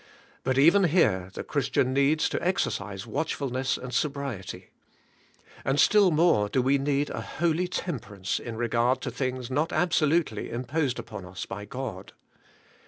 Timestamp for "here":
0.85-1.29